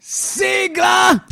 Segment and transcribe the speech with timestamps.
[0.00, 1.22] Sigla!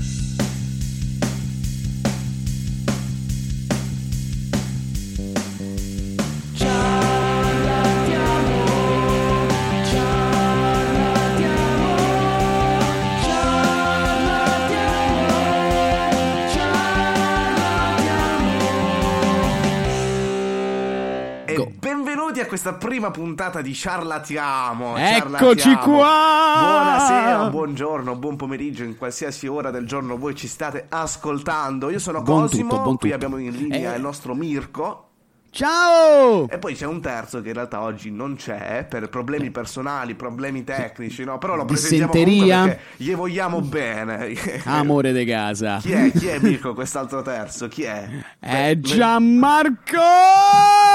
[22.48, 24.96] Questa prima puntata di Ciarlatiamo.
[24.96, 25.78] Eccoci Ciarlatiamo.
[25.82, 26.56] qua!
[26.58, 31.90] Buonasera, buongiorno, buon pomeriggio, in qualsiasi ora del giorno voi ci state ascoltando.
[31.90, 33.24] Io sono Buon Cosimo, tutto, buon qui tutto.
[33.24, 33.96] abbiamo in linea Eh.
[33.96, 35.07] il nostro Mirko.
[35.50, 36.46] Ciao!
[36.48, 40.62] E poi c'è un terzo che in realtà oggi non c'è per problemi personali, problemi
[40.62, 41.38] tecnici, no?
[41.38, 44.34] Però lo presentiamo perché gli vogliamo bene.
[44.64, 45.78] Amore de casa.
[45.78, 46.12] Chi è?
[46.12, 47.66] Chi è Mirko quest'altro terzo?
[47.66, 48.08] Chi è?
[48.38, 49.96] È Beh, Gianmarco!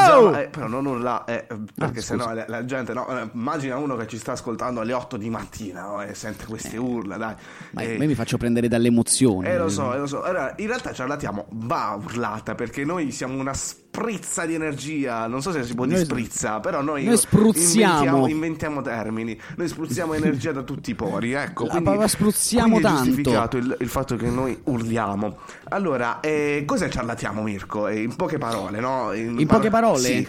[0.05, 3.29] Già, ma, eh, però non urla, eh, perché Ah, sennò la, la gente, no, eh,
[3.33, 7.17] immagina uno che ci sta ascoltando alle 8 di mattina no, e sente queste urla,
[7.17, 7.35] dai.
[7.71, 9.47] Ma Eh, io mi faccio prendere dalle emozioni.
[9.47, 10.21] eh, lo so, eh, lo so.
[10.21, 15.27] Allora, in realtà ciarlatiamo va urlata perché noi siamo una sprizza di energia.
[15.27, 17.93] Non so se si può dire sprizza, però noi, noi spruzziamo.
[17.93, 19.39] Inventiamo, inventiamo termini.
[19.57, 21.33] Noi spruzziamo energia da tutti i pori.
[21.33, 23.03] Ecco, La quindi, parola spruzziamo quindi è tanto.
[23.05, 25.37] giustificato il, il fatto che noi urliamo.
[25.69, 27.87] Allora, eh, cos'è ciarlatiamo, Mirko?
[27.87, 29.13] Eh, in poche parole, no?
[29.13, 29.99] In poche parole?
[29.99, 30.27] Sì.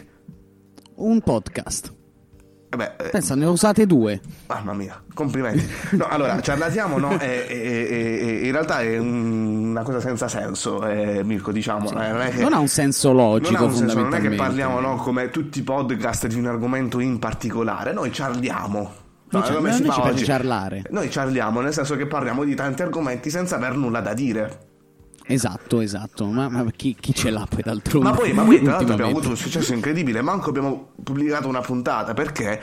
[0.97, 1.93] Un podcast.
[2.75, 4.21] Eh beh, eh, Pensa, ne ho usate due.
[4.49, 5.65] Mamma mia, complimenti.
[5.93, 7.11] No, allora, ciarlatiamo, no?
[7.17, 11.89] È- è- è- in realtà è un- una cosa senza senso, eh, Mirko, diciamo.
[11.93, 14.31] eh, non, che- Non ha un senso logico, non ha un senso, non è che
[14.31, 17.93] parliamo, no, come tutti i podcast di un argomento in particolare.
[17.93, 18.79] Noi ciarliamo.
[19.31, 20.83] Noi No, ci- come noi si ci piace ciarlare.
[20.91, 24.59] Noi ciarliamo, nel senso che parliamo di tanti argomenti senza aver nulla da dire.
[25.27, 26.27] Esatto, esatto.
[26.27, 28.09] Ma, ma chi, chi ce l'ha poi d'altronde?
[28.09, 31.61] Ma poi, ma poi tra l'altro abbiamo avuto un successo incredibile, manco abbiamo pubblicato una
[31.61, 32.61] puntata perché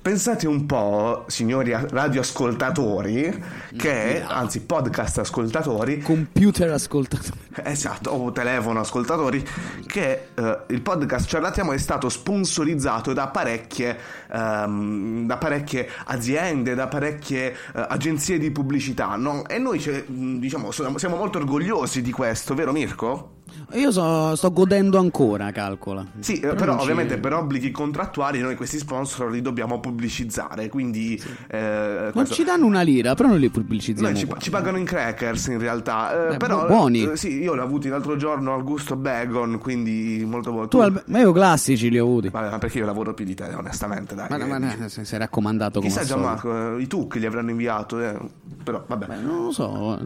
[0.00, 3.44] pensate un po', signori radioascoltatori,
[3.76, 7.46] che, anzi podcast ascoltatori, Computer ascoltato.
[7.68, 9.44] Esatto, o telefono ascoltatori,
[9.86, 13.98] che eh, il podcast Ciarlatiamo è stato sponsorizzato da parecchie,
[14.30, 19.46] ehm, da parecchie aziende, da parecchie eh, agenzie di pubblicità, no?
[19.46, 23.37] E noi diciamo, siamo molto orgogliosi di questo, vero Mirko?
[23.72, 26.04] Io so- sto godendo ancora, calcola.
[26.20, 30.68] Sì, eh, però, non ci- ovviamente per obblighi contrattuali noi questi sponsor li dobbiamo pubblicizzare,
[30.68, 31.20] quindi...
[31.48, 34.10] eh, Non ci danno una lira, però noi li pubblicizziamo.
[34.10, 34.38] Noi ci, qua.
[34.38, 37.16] ci pagano in crackers in realtà, eh, Eh, però bu- buoni.
[37.16, 40.76] sì, io l'ho avuti l'altro giorno al gusto bacon, quindi molto molto.
[40.76, 42.28] Tu, Albe- ma io classici li ho avuti.
[42.30, 44.26] Vabbè, ma perché io lavoro più di te, onestamente, dai.
[44.30, 46.06] Ma, eh, ma, ma è raccomandato come Chissà al.
[46.06, 48.16] Gianmarco, eh, i tu che gli avranno inviato, eh,
[48.62, 49.06] però vabbè.
[49.06, 49.98] Beh, non lo so,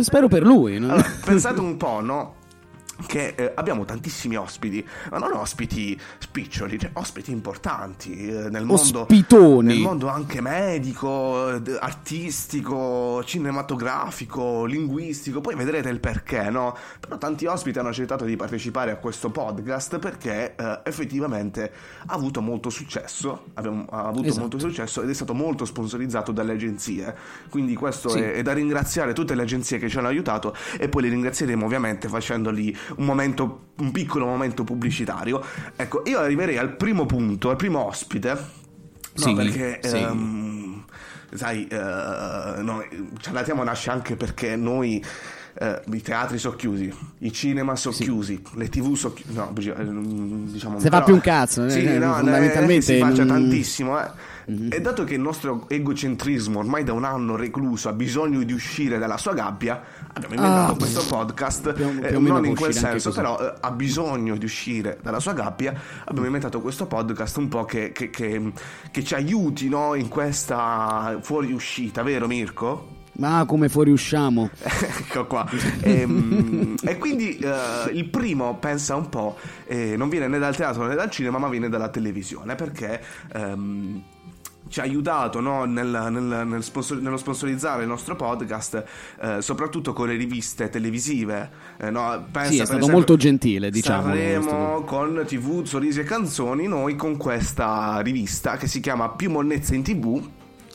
[0.00, 0.78] spero per lui.
[0.78, 0.92] no?
[0.92, 2.34] Allora, pensate un po', no?
[3.06, 9.00] Che eh, abbiamo tantissimi ospiti, ma non ospiti spiccioli, cioè ospiti importanti eh, nel mondo.
[9.00, 9.68] Ospitoni.
[9.68, 16.76] Nel mondo anche medico, eh, d- artistico, cinematografico, linguistico, poi vedrete il perché, no?
[17.00, 21.72] Però tanti ospiti hanno accettato di partecipare a questo podcast perché eh, effettivamente
[22.06, 24.40] ha avuto molto successo, abbiamo, ha avuto Esatto.
[24.40, 27.14] molto successo ed è stato molto sponsorizzato dalle agenzie.
[27.48, 28.18] Quindi questo Sì.
[28.20, 31.64] è, è da ringraziare tutte le agenzie che ci hanno aiutato e poi li ringrazieremo
[31.64, 35.42] ovviamente facendogli un momento, un piccolo momento pubblicitario.
[35.76, 38.30] Ecco, io arriverei al primo punto, al primo ospite.
[38.30, 38.46] No,
[39.14, 39.96] Sì, perché sì.
[39.96, 40.84] ehm,
[41.34, 41.76] sai, eh,
[42.62, 42.84] no,
[43.20, 45.04] Ciarlatiamo nasce anche perché noi
[45.62, 49.32] eh, i teatri sono chiusi, i cinema sono chiusi, le tv sono chiuse.
[49.34, 53.26] No, diciamo Se fa però- più un cazzo, Sì, eh, no, fondamentalmente che si faccia
[53.26, 54.38] tantissimo, eh.
[54.70, 58.98] E dato che il nostro egocentrismo ormai da un anno recluso ha bisogno di uscire
[58.98, 59.80] dalla sua gabbia,
[60.12, 63.70] abbiamo inventato Ah, questo podcast, più più eh, non in quel senso, però eh, ha
[63.70, 65.72] bisogno di uscire dalla sua gabbia,
[66.04, 68.52] abbiamo inventato questo podcast un po' che, che- che-
[68.90, 72.98] che ci aiuti no, in questa fuoriuscita, vero Mirko?
[73.12, 74.50] Ma come fuoriusciamo?
[74.62, 75.48] ecco qua.
[75.80, 79.36] E, mm, e quindi eh, il primo, pensa un po',
[79.66, 83.00] eh, non viene né dal teatro né dal cinema, ma viene dalla televisione, perché...
[83.32, 84.02] ehm,
[84.70, 88.84] ci ha aiutato no, nel, nel, nel sponsor- nello sponsorizzare il nostro podcast,
[89.20, 91.50] eh, soprattutto con le riviste televisive.
[91.76, 94.02] Eh, no, pensa, Sì, è stato esempio, molto gentile, diciamo.
[94.02, 99.74] Staremo con TV, sorrisi e canzoni, noi con questa rivista che si chiama Più Monnezza
[99.74, 100.28] in TV.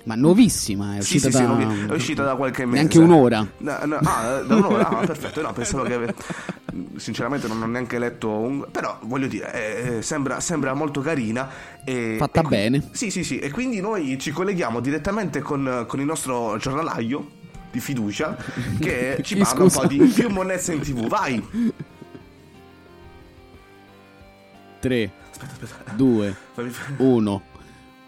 [0.05, 1.87] Ma nuovissima, è uscita sì, sì, da...
[1.87, 2.77] è uscita da qualche mese.
[2.77, 3.47] Neanche un'ora.
[3.57, 4.87] No, no, ah, da un'ora?
[4.87, 5.41] Ah, perfetto.
[5.41, 6.15] No, pensavo che ave-
[6.97, 8.67] Sinceramente non ho neanche letto un...
[8.69, 11.49] Però voglio dire, eh, eh, sembra, sembra molto carina.
[11.83, 12.87] E, Fatta e qui- bene.
[12.91, 13.39] Sì, sì, sì.
[13.39, 17.27] E quindi noi ci colleghiamo direttamente con, con il nostro giornalaio
[17.71, 18.37] di fiducia
[18.79, 21.07] che ci parla un po' di più monnezza in tv.
[21.07, 21.43] Vai!
[24.81, 25.91] 3, Aspetta, aspetta.
[25.93, 27.41] 2, Fammi- 1.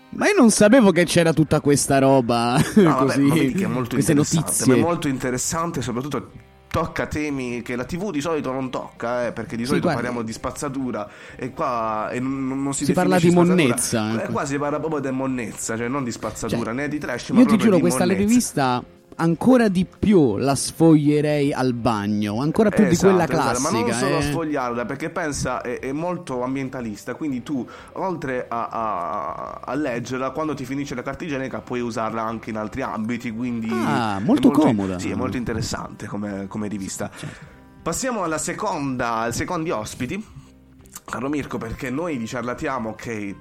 [0.09, 3.21] Ma io non sapevo che c'era tutta questa roba No, vabbè, così.
[3.21, 4.65] ma vedi che è molto queste notizie.
[4.65, 6.31] ma È molto interessante, soprattutto
[6.69, 10.01] tocca temi che la TV di solito non tocca, eh, perché di Sì, solito guarda.
[10.03, 13.55] parliamo di spazzatura e qua e non, non si, Si parla di spazzatura.
[13.55, 14.31] monnezza, Eh, ecco.
[14.31, 17.39] qua si parla proprio di monnezza, cioè non di spazzatura Cioè, né di trash, ma
[17.41, 18.21] Io ti giuro, questa monnezza.
[18.25, 18.83] rivista
[19.19, 23.71] ancora di più la sfoglierei al bagno, ancora più di Esatto, quella esatto, classica.
[23.71, 24.21] ma non solo eh.
[24.21, 30.53] sfogliarla perché pensa è, è molto ambientalista quindi tu oltre a, a- a leggerla quando
[30.53, 34.51] ti finisce la carta igienica puoi usarla anche in altri ambiti quindi Ah, è molto
[34.51, 34.99] comoda.
[34.99, 37.09] sì è molto interessante come, come rivista
[37.81, 40.23] passiamo alla seconda ai secondi ospiti
[41.05, 43.35] caro Mirko perché noi vi ciarlatiamo che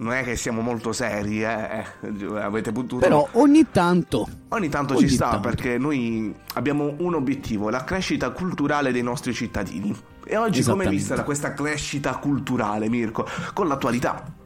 [0.00, 4.94] non è che siamo molto seri eh, eh, avete potuto Però ogni tanto Ogni tanto
[4.94, 5.48] Ogni ci sta tanto.
[5.48, 9.94] perché noi abbiamo un obiettivo, la crescita culturale dei nostri cittadini.
[10.24, 13.26] E oggi come è vista questa crescita culturale, Mirko?
[13.52, 14.37] Con l'attualità.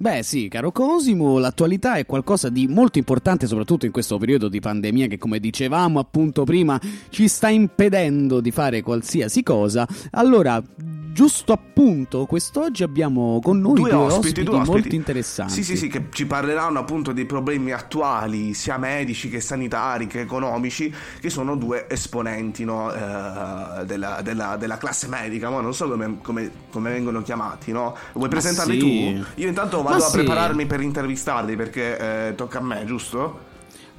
[0.00, 4.58] Beh sì, caro Cosimo, l'attualità è qualcosa di molto importante, soprattutto in questo periodo di
[4.58, 6.80] pandemia che, come dicevamo appunto prima,
[7.10, 9.86] ci sta impedendo di fare qualsiasi cosa.
[10.12, 10.62] Allora,
[11.12, 14.70] giusto appunto, quest'oggi abbiamo con noi due, ospiti, due ospiti.
[14.70, 15.52] molto interessanti.
[15.52, 20.20] Sì, sì, sì, che ci parleranno appunto dei problemi attuali, sia medici che sanitari che
[20.20, 25.90] economici, che sono due esponenti no, eh, della, della- della classe medica, ma non so
[25.90, 27.94] come, come- come vengono chiamati, no?
[28.14, 29.14] Vuoi presentarli sì.
[29.14, 29.24] tu?
[29.42, 30.16] Io intanto Ma vado a sì.
[30.16, 33.48] prepararmi per intervistarli perché eh, tocca a me, giusto?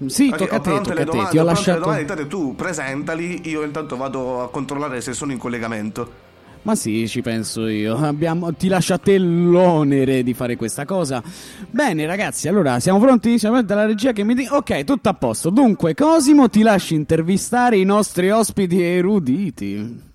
[0.07, 1.11] Sì, Ok, tocca a te, tocca le a te.
[1.11, 1.79] domande, Ti ho lasciato...
[1.79, 6.29] domande, intanto tu presentali, io intanto vado a controllare se sono in collegamento.
[6.63, 7.95] Ma sì, ci penso io.
[7.97, 11.21] Abbiamo- Ti lascio a te l'onere di fare questa cosa.
[11.69, 13.39] Bene, ragazzi, allora siamo pronti?
[13.39, 14.53] Siamo pronti alla regia che mi dice.
[14.53, 15.49] Ok, tutto a posto.
[15.49, 20.09] Dunque, Cosimo, ti lascio intervistare i nostri ospiti eruditi.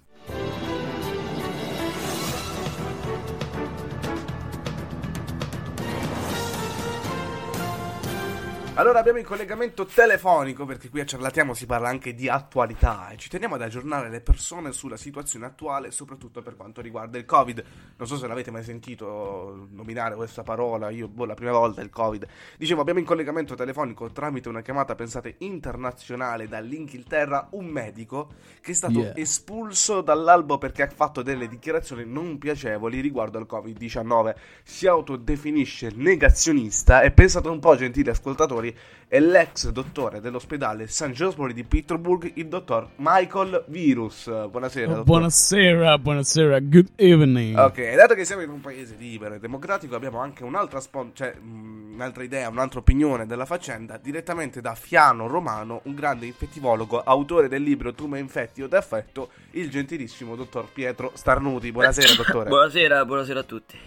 [8.79, 13.17] Allora abbiamo il collegamento telefonico perché qui a Ciarlatiamo si parla anche di attualità e
[13.17, 17.65] ci teniamo ad aggiornare le persone sulla situazione attuale, soprattutto per quanto riguarda il Covid.
[17.97, 21.89] Non so se l'avete mai sentito nominare questa parola, io boh, la prima volta il
[21.89, 22.27] Covid.
[22.59, 28.29] Dicevo, abbiamo in collegamento telefonico tramite una chiamata, pensate, internazionale dall'Inghilterra, un medico
[28.61, 29.17] che è stato Yeah.
[29.17, 34.35] espulso dall'albo perché ha fatto delle dichiarazioni non piacevoli riguardo al Covid-19.
[34.63, 38.65] Si autodefinisce negazionista e pensate un po', gentili ascoltatori,
[39.09, 41.11] è l'ex dottore dell'ospedale St.
[41.11, 44.27] Joseph's di Pittsburgh, il dottor Michael Virus.
[44.49, 45.01] Buonasera.
[45.01, 47.57] Oh, Buonasera, buonasera, good evening.
[47.57, 51.35] Ok, dato che siamo in un paese libero e democratico, abbiamo anche un'altra, spon- cioè,
[51.35, 57.49] mh, un'altra idea, un'altra opinione della faccenda, direttamente da Fiano Romano, un grande infettivologo, autore
[57.49, 61.71] del libro Tu me infetti o t'affetto, il gentilissimo dottor Pietro Starnuti.
[61.71, 62.49] Buonasera, dottore.
[62.49, 63.79] Buonasera, buonasera a tutti.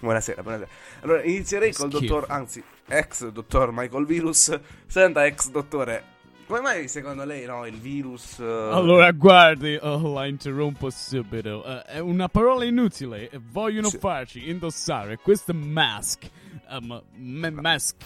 [0.00, 0.70] Buonasera, buonasera.
[1.02, 2.14] Allora, inizierei col Schifo.
[2.14, 4.58] dottor, anzi, ex dottor Michael Virus.
[4.86, 6.04] Senta, ex dottore,
[6.46, 8.38] come mai secondo lei, no, il virus...
[8.40, 11.64] eh, Allora, guardi, oh, la interrompo subito.
[11.64, 13.98] Eh, è una parola inutile e vogliono Sì.
[13.98, 16.28] farci indossare queste mask.
[16.70, 17.96] Um, me- mask.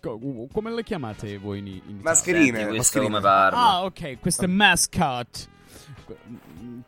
[0.00, 0.18] co-
[0.52, 1.98] come le chiamate voi in, in?
[2.02, 3.18] Mascherine, Senti, mascherine.
[3.22, 5.48] Ah, ok, queste mascot.
[6.04, 6.16] Que-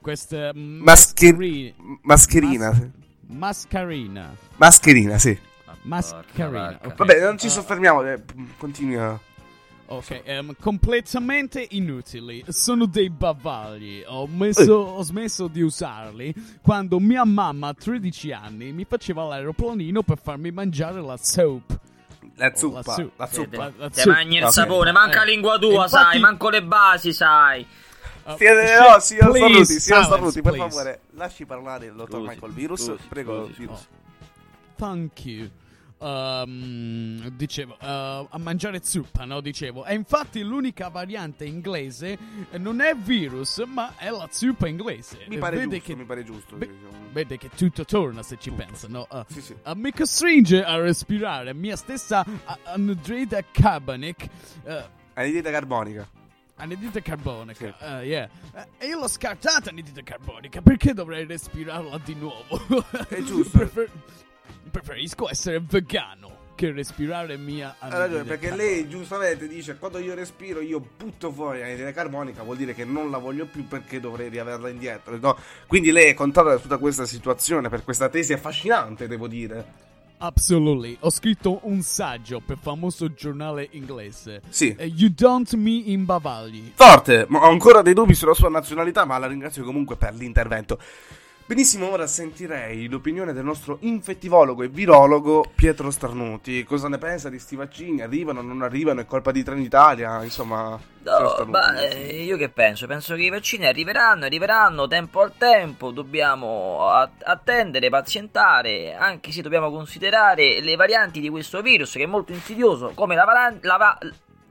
[0.01, 2.71] Queste Mascher- mascheri- Mascherina.
[2.71, 2.91] Mas-
[3.31, 4.35] mascarina.
[4.57, 5.39] Mascherina, sì.
[5.83, 6.49] Mascarina.
[6.73, 6.87] vacca.
[6.89, 6.95] ok.
[6.97, 8.23] Vabbè, non ci soffermiamo, eh,
[8.59, 9.19] continui a...
[9.93, 12.45] Ok, ehm, completamente inutili.
[12.47, 14.05] Sono dei bavagli.
[14.07, 16.33] Ho, messo- ho smesso di usarli
[16.63, 21.79] quando mia mamma a 13 anni mi faceva l'aeroplanino per farmi mangiare la soap.
[22.37, 22.83] La Oh, zuppa,
[23.17, 23.71] la Te- zuppa.
[23.71, 24.13] Te zuppa.
[24.13, 27.67] mangi il sapone, manca Eh, la lingua tua, infatti- sai, manco le basi, sai.
[28.33, 32.53] Uh, Siete, no, signor please, Starnuti, signor Starnuti, per favore, lasci parlare il dottor Michael
[32.53, 32.85] Virus.
[32.85, 33.89] scusi, Prego, scusi, Virus.
[34.77, 35.51] Thank you.
[36.03, 39.41] ehm, dicevo, eh, a mangiare zuppa, no?
[39.43, 42.17] Dicevo, e infatti l'unica variante inglese
[42.53, 45.19] non è virus, ma è la zuppa inglese.
[45.29, 46.57] Mi pare Vede giusto, che, mi pare giusto.
[46.57, 46.79] Diciamo.
[47.13, 49.07] vede che tutto torna se ci pensa, no?
[49.13, 49.55] Eh, Sì, sì.
[49.65, 54.27] a mi costringe a respirare mia stessa a- anidride carbonica.
[54.65, 54.85] eh,
[55.15, 56.09] Anidride carbonica.
[56.61, 57.85] Anidride carbonica, Sì.
[57.85, 58.29] eh, yeah.
[58.79, 62.85] E io l'ho scartata anidride carbonica, perché dovrei respirarla di nuovo?
[63.09, 63.57] È giusto.
[63.59, 63.91] Prefer-
[64.71, 68.73] preferisco essere vegano che respirare mia Ha ragione, anidride perché carbonica.
[68.75, 73.11] lei giustamente dice quando io respiro io butto fuori l'anidride carbonica, vuol dire che non
[73.11, 75.17] la voglio più perché dovrei riaverla indietro.
[75.17, 75.39] no?
[75.67, 79.89] Quindi lei è contenta di tutta questa situazione, per questa tesi affascinante, devo dire.
[80.23, 80.99] Absolutely.
[81.01, 84.43] Ho scritto un saggio per famoso giornale inglese.
[84.51, 84.75] Sì.
[84.77, 86.73] Eh, you don't me in bavagli.
[86.75, 90.79] Forte, ma ho ancora dei dubbi sulla sua nazionalità, ma la ringrazio comunque per l'intervento.
[91.51, 96.63] Benissimo, ora sentirei l'opinione del nostro infettivologo e virologo Pietro Starnuti.
[96.63, 98.03] Cosa ne pensa di sti vaccini?
[98.03, 99.01] Arrivano, non arrivano?
[99.01, 100.23] È colpa di Trenitalia?
[100.23, 102.87] Insomma, No, ma eh, io che penso?
[102.87, 109.73] Penso che i vaccini arriveranno, arriveranno tempo al tempo, dobbiamo attendere, pazientare, anche se dobbiamo
[109.73, 113.99] considerare le varianti di questo virus che è molto insidioso, come la, varan- la va-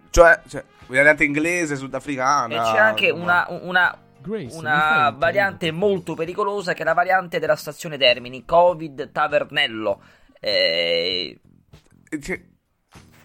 [0.10, 2.56] Cioè, cioè, variante inglese, sudafricana.
[2.56, 3.46] e c'è anche insomma.
[3.48, 8.46] una, una, Grace, una un variante molto pericolosa che è la variante della stazione Termini,
[8.46, 10.02] Covid Tavernello.
[10.40, 11.40] Eh,
[12.22, 12.42] Cioè,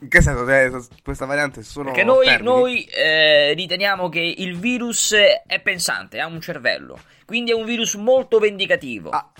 [0.00, 0.44] In che senso?
[0.44, 0.70] Cioè,
[1.02, 1.86] questa variante sono.
[1.86, 6.98] Perché noi, noi, eh, riteniamo che il virus è pensante, ha un cervello.
[7.24, 9.10] Quindi è un virus molto vendicativo.
[9.10, 9.32] Ah,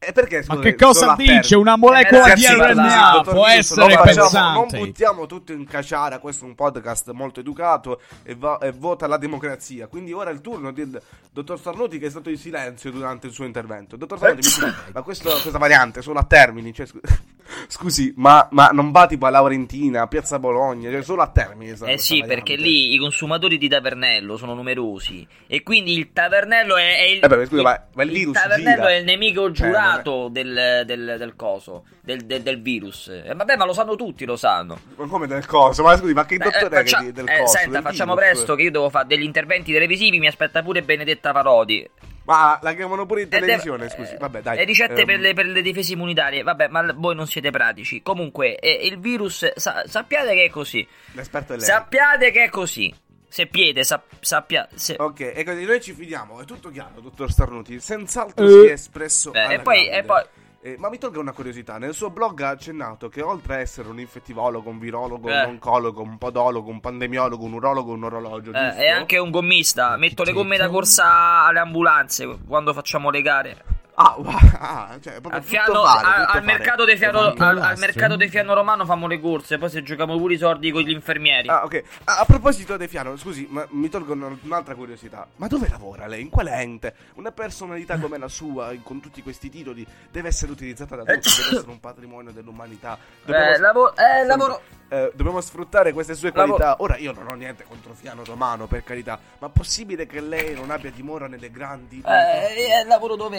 [0.00, 1.56] E perché, Ma scusate, che cosa dice?
[1.56, 4.76] Una molecola Eh, di RNA può essere non facciamo- pensante.
[4.76, 9.08] Non buttiamo tutto in caciara, questo è un podcast molto educato e, va- e vota
[9.08, 9.88] la democrazia.
[9.88, 11.00] Quindi ora è il turno del
[11.32, 13.96] dottor Sarnuti che è stato in silenzio durante il suo intervento.
[13.96, 17.00] Dottor Sarnuti, mi ma questo- questa variante solo a termini, cioè, scu-
[17.66, 21.70] scusi, ma, ma non va tipo a Laurentina, a Piazza Bologna, cioè solo a termini?
[21.72, 22.26] Eh sì, variante.
[22.26, 25.26] perché lì i consumatori di Tavernello sono numerosi.
[25.48, 27.24] E quindi il Tavernello è, è il.
[27.24, 28.90] Eh beh, scusa, ma- ma il virus Tavernello gira.
[28.90, 29.52] è il nemico Eh,
[29.90, 33.08] giurato del, del, del coso, del, del- del virus.
[33.08, 34.78] Eh, vabbè, ma lo sanno tutti, lo sanno.
[34.96, 35.82] Ma come del coso?
[35.82, 37.56] Ma scusi, ma che Eh, dottore eh, è che faccia- di- del eh, coso?
[37.56, 38.30] senta, del facciamo virus?
[38.30, 40.18] presto che io devo fare degli interventi televisivi.
[40.18, 41.88] Mi aspetta pure Benedetta Parodi.
[42.24, 44.12] Ma la chiamano pure in Eh, televisione, devo- scusi.
[44.14, 44.56] eh, Vabbè, dai.
[44.58, 46.42] Le ricette Ehm, per, le, per le difese immunitarie.
[46.42, 48.02] Vabbè, ma voi non siete pratici.
[48.02, 49.50] Comunque, eh, il virus.
[49.56, 50.86] sa- sappiate che è così.
[51.12, 51.64] L'esperto è lei.
[51.64, 52.94] Sappiate che è così.
[53.38, 54.66] Se piede, sap- sappia.
[54.74, 57.78] se- Ok, e così noi ci fidiamo, è tutto chiaro, dottor Starnuti.
[57.78, 58.48] Senz'altro Eh.
[58.48, 59.30] si è espresso.
[59.30, 60.24] Beh, alla e poi- e poi-
[60.60, 63.88] Eh, ma mi tolga una curiosità: nel suo blog ha accennato che oltre a essere
[63.90, 65.42] un infettivologo, un virologo, Eh.
[65.44, 68.50] un oncologo, un podologo, un pandemiologo, un urologo, un orologio.
[68.52, 69.96] eh, è anche un gommista.
[69.96, 73.64] Metto le gomme da corsa alle ambulanze quando facciamo le gare.
[74.00, 77.78] Ah, wow, ah, cioè, proprio fiano, fare, a- tutto al mercato dei fiano, al, al
[77.78, 79.58] mercato dei fiano romano famo le corse.
[79.58, 81.48] Poi se giochiamo pure i soldi con gli infermieri.
[81.48, 81.82] Ah, ok.
[82.04, 85.26] Ah, a proposito De Fiano, scusi, ma mi tolgo un- un'altra curiosità.
[85.36, 86.20] Ma dove lavora lei?
[86.20, 86.94] In quale ente?
[87.14, 91.56] Una personalità come la sua, con tutti questi titoli, deve essere utilizzata da tutti, deve
[91.56, 92.96] essere un patrimonio dell'umanità.
[93.24, 94.60] Dobbiamo, Eh, lavo- eh, lavoro.
[94.90, 96.76] eh, dobbiamo sfruttare queste sue Lavo- qualità.
[96.82, 100.70] Ora, io non ho niente contro Fiano Romano, per carità, ma possibile che lei non
[100.70, 102.00] abbia dimora nelle grandi...
[102.06, 103.36] Eh, è il lavoro dove,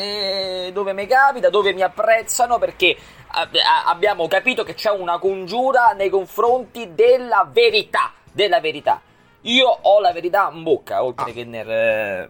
[0.74, 2.96] dove mi capita, dove mi apprezzano perché
[3.86, 8.14] abbiamo capito che c'è una congiura nei confronti della verità.
[8.32, 9.02] Della verità.
[9.42, 11.34] Io ho la verità in bocca, oltre Ah.
[11.34, 11.70] che nel.
[11.70, 12.30] eh,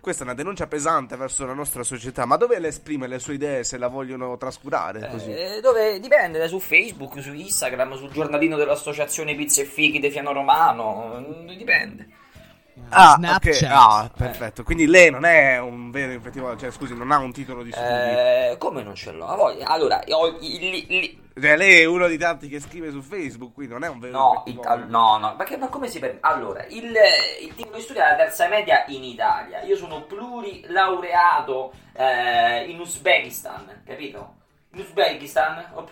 [0.00, 3.34] Questa è una denuncia pesante verso la nostra società, ma dove le esprime le sue
[3.34, 5.30] idee se la vogliono trascurare così?
[5.34, 10.32] eh, dove dipende, su Facebook, su Instagram, sul giornalino dell'associazione Pizze e Fichi di Fiano
[10.32, 11.18] Romano.
[11.46, 12.08] eh, Dipende.
[12.90, 13.62] Ah, Snapchat.
[13.62, 14.62] ok, ah, perfetto.
[14.62, 17.86] Quindi lei non è un vero infettivo, cioè scusi, non ha un titolo di studi.
[17.86, 19.26] Eh, come non ce l'ho?
[19.26, 23.52] Allora, ho i- li- li- Cioè, lei è uno di tanti che scrive su Facebook,
[23.54, 24.74] quindi non è un vero No, infettivo.
[24.74, 26.26] il- no, no, perché ma come si permette?
[26.26, 26.92] Allora, il,
[27.42, 29.62] il titolo di studio è la terza media in Italia.
[29.62, 34.34] Io sono plurilaureato eh, in Uzbekistan, capito?
[34.72, 35.64] In Uzbekistan?
[35.74, 35.90] Op-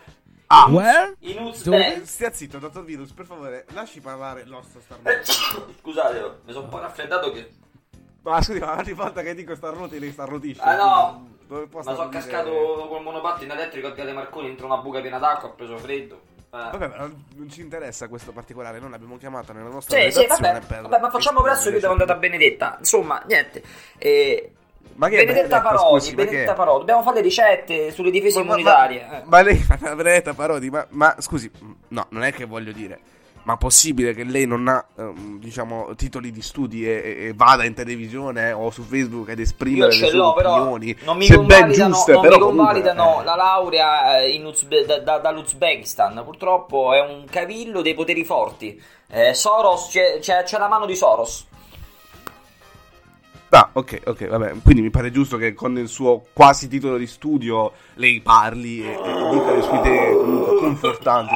[0.48, 1.16] Ah, Where?
[1.20, 2.04] In Uzbekistan.
[2.06, 5.74] Stia zitto, dottor Virus, per favore, lasci parlare l'osso Eh, starnuti.
[5.82, 7.50] Scusate, mi sono un po' raffreddato che...
[8.22, 10.60] Ma scusi, ma ogni volta che dico starnuti, lei starnutisce.
[10.62, 11.28] Ah no!
[11.46, 15.18] Dove può Ma sono cascato col monopattino elettrico a Viale Marconi dentro una buca piena
[15.18, 16.20] d'acqua, ho preso freddo.
[16.52, 16.58] Eh.
[16.58, 20.20] Vabbè, ma non non ci interessa questo particolare, noi l'abbiamo chiamata nella nostra Sì, sì,
[20.22, 22.76] redazione vabbè, vabbè, ma facciamo presto che io devo andare da Benedetta.
[22.78, 23.62] Insomma, niente.
[23.98, 24.52] Eh,
[24.94, 26.14] Ma che Benedetta Parodi, scusi?
[26.14, 26.78] Benedetta Parodi.
[26.80, 29.06] Dobbiamo fare le ricette sulle difese Ma- immunitarie.
[29.08, 29.22] Ma, eh.
[29.26, 31.50] ma lei fa Benedetta Parodi, ma, ma scusi,
[31.88, 32.98] no, non è che voglio dire.
[33.46, 37.74] ma possibile che lei non ha, ehm, diciamo, titoli di studi e, e vada in
[37.74, 40.96] televisione eh, o su Facebook ad esprimere Io le sue opinioni?
[41.04, 42.94] non mi convalidano, giuste, non mi comunque, eh.
[42.94, 46.22] la laurea in Uzbe- da- da- dall'Uzbekistan.
[46.24, 48.82] Purtroppo è un cavillo dei poteri forti.
[49.08, 51.46] Eh, Soros, c'è, c'è- c'è la mano di Soros.
[53.50, 54.54] Ah, ok, ok, vabbè.
[54.62, 58.90] Quindi mi pare giusto che con il suo quasi titolo di studio lei parli e,
[58.90, 61.34] e dica le sue idee comunque confortanti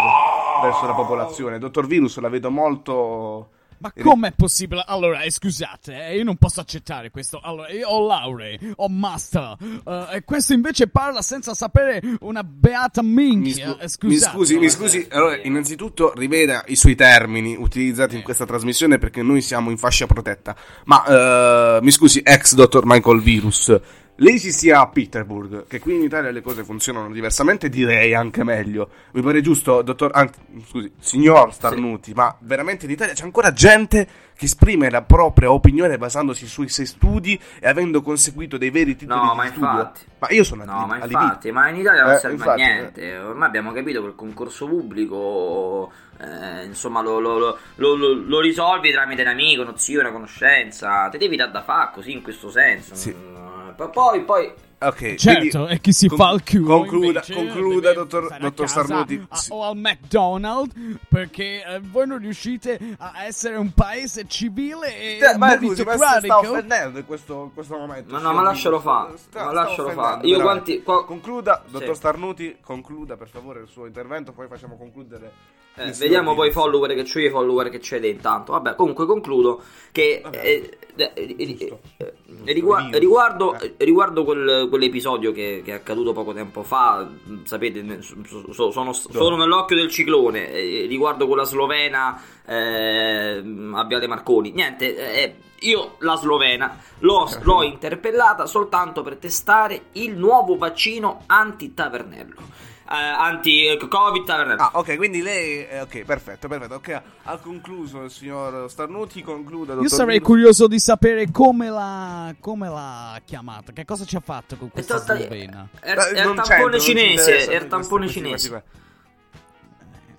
[0.62, 1.58] verso la popolazione.
[1.58, 3.48] Dottor Virus la vedo molto...
[3.80, 4.84] Ma com'è possibile?
[4.86, 7.40] Allora, eh, scusate, eh, io non posso accettare questo.
[7.42, 9.56] Allora, io ho lauree, ho master,
[9.86, 13.76] eh, e questo invece parla senza sapere una beata Mi, minchia.
[13.88, 15.06] scu- eh, mi scusi, mi scusi.
[15.10, 20.06] Allora, innanzitutto riveda i suoi termini utilizzati in questa trasmissione perché noi siamo in fascia
[20.06, 20.54] protetta.
[20.84, 23.80] Ma eh, mi scusi, ex dottor Michael Virus,
[24.20, 28.44] lei si sia a Peterburg, che qui in Italia le cose funzionano diversamente, direi anche
[28.44, 28.90] meglio.
[29.12, 34.06] Mi pare giusto, dottor, anzi, scusi, signor Starnuti, ma veramente in Italia c'è ancora gente
[34.36, 39.18] che esprime la propria opinione basandosi sui suoi studi e avendo conseguito dei veri titoli
[39.20, 39.68] No, di ma studio.
[39.70, 40.00] infatti.
[40.18, 43.16] Ma io sono No, ma infatti, ma in Italia non Eh, serve infatti, a niente.
[43.18, 47.38] Ormai abbiamo capito che il concorso pubblico, eh, insomma, lo, lo-
[47.76, 51.08] lo- lo- risolvi tramite un amico, uno zio, una conoscenza.
[51.10, 52.94] Ti devi dare da fare così, in questo senso.
[52.94, 53.14] Sì.
[53.14, 58.34] Mm, Poi, poi, Ok, Certo, e chi si con- fa il culo Concluda, concluda dottor,
[58.38, 59.26] dottor Starnuti.
[59.28, 59.50] a- Sì.
[59.52, 60.74] o al McDonald's
[61.06, 65.92] perché eh, voi non riuscite a essere un paese civile e Eh, ma scusi, ma
[65.98, 68.12] si sta offendendo in questo, in questo momento.
[68.14, 68.92] Ma no, ma lascialo Virus.
[68.94, 70.26] fa, Sta- ma lascialo offendendo, fa.
[70.26, 71.72] Io quanti- qua- Concluda, Sì.
[71.72, 75.30] dottor Starnuti, concluda per favore il suo intervento, poi facciamo concludere.
[75.76, 78.52] Eh, vediamo poi i follower che c'ho io, i follower che c'è intanto.
[78.52, 79.62] Vabbè, comunque concludo
[79.92, 81.80] che Vabbè, eh, eh, eh, giusto.
[81.96, 87.08] eh, Giusto, riguardo, riguardo quel- quell'episodio che, che è accaduto poco tempo fa,
[87.44, 90.50] sapete, so- so- sono, sono nell'occhio del ciclone.
[90.86, 95.36] riguardo quella slovena eh, a Viale Marconi, niente.
[95.60, 102.68] io la slovena l'ho, l'ho interpellata soltanto per testare il nuovo vaccino anti-tavernello.
[102.92, 104.60] Eh, anti-covid tavernello.
[104.62, 105.64] Ah, ok, quindi lei.
[105.68, 106.74] eh, ok, perfetto, perfetto.
[106.74, 109.22] Ok, ha concluso il signor Starnuti.
[109.22, 110.26] Concluda, Io sarei Virus.
[110.26, 114.98] curioso di sapere come l'ha, come l'ha chiamata, che cosa ci ha fatto con questa
[114.98, 115.68] stata- slovena.
[115.82, 118.64] Eh, non il tampone cinese, è il tampone cinese.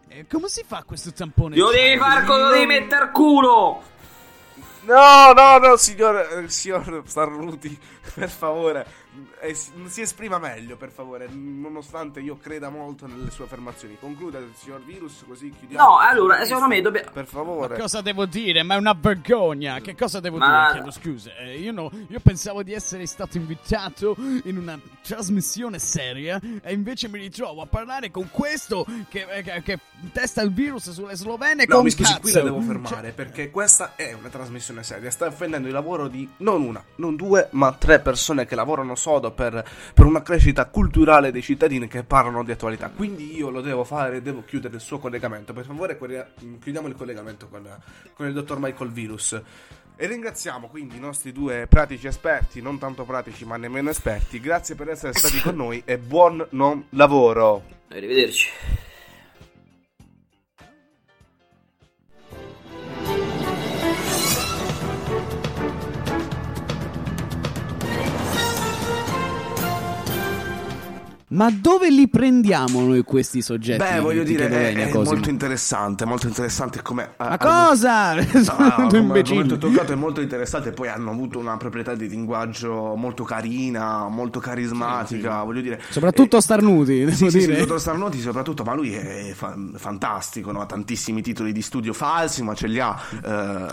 [0.08, 1.56] Eh, come si fa questo tampone?
[1.56, 3.82] Glielo devi far cosa devi mettere al culo!
[4.84, 7.78] No, no, no, signor, eh, signor Starnuti,
[8.16, 8.86] per favore,
[9.86, 13.98] si esprima meglio, per favore, nonostante io creda molto nelle sue affermazioni.
[14.00, 15.84] Concluda il signor Virus, così chiudiamo.
[15.84, 17.10] No, allora, secondo me dobbiamo...
[17.12, 17.78] Per Ma favore.
[17.80, 18.64] cosa devo dire?
[18.64, 19.80] Ma è una vergogna.
[19.82, 20.84] Che cosa devo Ma- dire?
[20.84, 21.36] Chiedo scusa.
[21.38, 27.08] Eh, io, no- io pensavo di essere stato invitato in una trasmissione seria e invece
[27.10, 29.80] mi ritrovo a parlare con questo che, eh, che- che
[30.14, 32.22] testa il virus sulle slovene No, con mi scusi, cazzo.
[32.22, 35.12] qui la devo fermare Cioè, perché questa è una trasmissione seria.
[35.12, 39.32] Sta offendendo il lavoro di non una, non due, ma tre persone che lavorano sodo
[39.32, 42.92] per, per una crescita culturale dei cittadini che parlano di attualità.
[42.96, 45.54] Quindi io lo devo fare, devo chiudere il suo collegamento.
[45.54, 47.68] Per favore, quelle- chiudiamo il collegamento con,
[48.14, 49.42] con il dottor Michael Virus.
[49.96, 54.40] E ringraziamo quindi i nostri due pratici esperti, non tanto pratici ma nemmeno esperti.
[54.40, 57.64] Grazie per essere stati con noi e buon non lavoro.
[57.90, 58.50] Arrivederci.
[71.32, 73.78] Ma dove li prendiamo noi questi soggetti?
[73.82, 77.14] Beh, voglio di dire, è, è molto interessante, molto interessante come...
[77.18, 78.16] Ma cosa?
[78.16, 79.40] No, Sono no, un come imbecille.
[79.42, 84.40] argomento toccato è molto interessante poi hanno avuto una proprietà di linguaggio molto carina, molto
[84.40, 85.82] carismatica, voglio dire.
[85.90, 87.54] Soprattutto Starnuti, devo Sì, sì, sì, dire.
[87.54, 90.60] il dottor Starnoti soprattutto, ma lui è fa- fantastico, no?
[90.62, 93.00] ha tantissimi titoli di studio falsi, ma ce li ha,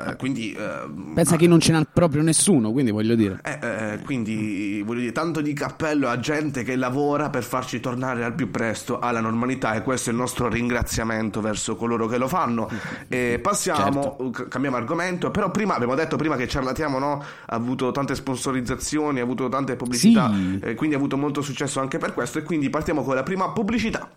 [0.09, 0.53] eh, quindi...
[0.53, 3.41] eh, Pensa che non ce n'ha proprio nessuno, quindi voglio dire.
[3.43, 8.23] eh, eh, quindi voglio dire, tanto di cappello a gente che lavora per farci tornare
[8.23, 12.29] al più presto alla normalità e questo è il nostro ringraziamento verso coloro che lo
[12.29, 12.69] fanno.
[13.09, 14.49] E passiamo, Certo.
[14.49, 17.23] cambiamo argomento, però prima abbiamo detto prima che Ciarlatiamo no?
[17.47, 20.61] ha avuto tante sponsorizzazioni, ha avuto tante pubblicità, Sì.
[20.63, 23.49] eh, quindi ha avuto molto successo anche per questo e quindi partiamo con la prima
[23.51, 24.09] pubblicità.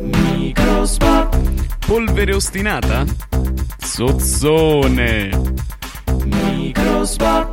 [0.00, 1.36] Microspot.
[1.86, 3.04] Polvere ostinata?
[3.78, 5.30] Sozzone.
[6.24, 7.51] Microspot.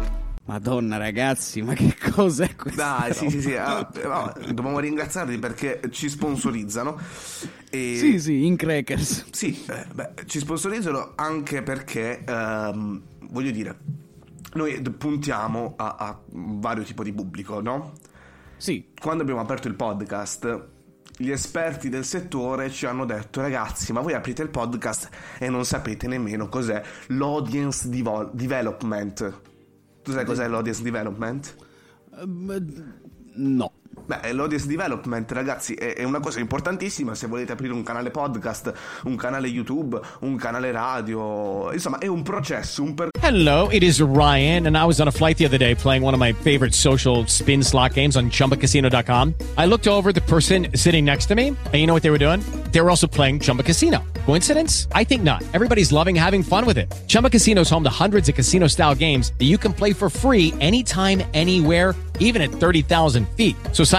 [0.50, 2.82] Madonna, ragazzi, ma che cos'è questo?
[2.82, 7.00] Dai, sì, sì, sì, ah, vabbè, dobbiamo ringraziarli perché ci sponsorizzano.
[7.70, 7.96] E...
[7.96, 9.26] Sì, sì, in crackers.
[9.30, 13.78] Sì, eh, beh, ci sponsorizzano anche perché, ehm, voglio dire,
[14.54, 17.94] noi puntiamo a, a vario tipo di pubblico, no?
[18.58, 20.68] Sì, Quando abbiamo aperto il podcast,
[21.16, 25.66] gli esperti del settore ci hanno detto ragazzi ma voi aprite il podcast e non
[25.66, 29.48] sapete nemmeno cos'è l'audience devo- development.
[30.10, 31.54] Tu sai cos'è l'audience development?
[33.36, 33.72] No.
[34.10, 38.74] Beh, l'audience development, ragazzi, è, è una cosa importantissima se volete aprire un canale podcast,
[39.04, 41.72] un canale YouTube, un canale radio.
[41.72, 43.24] Insomma, è un processo, un percorso.
[43.24, 46.16] Hello, it is Ryan, and I was on a flight the other day playing one
[46.16, 49.36] of my favorite social spin slot games on chumbacasino.com.
[49.60, 52.18] I looked over the person sitting next to me, and you know what they were
[52.18, 52.42] doing?
[52.72, 54.04] They were also playing Chumba Casino.
[54.26, 54.88] Coincidence?
[54.94, 55.44] I think not.
[55.54, 56.92] Everybody's loving having fun with it.
[57.08, 60.10] Chumba Casino is home to hundreds of casino style games that you can play for
[60.10, 63.56] free anytime, anywhere, even at 30,000 feet.
[63.72, 63.99] So sign